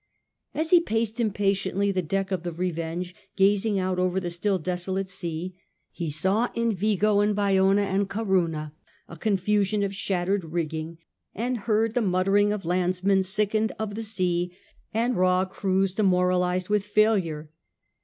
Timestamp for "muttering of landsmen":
12.01-13.21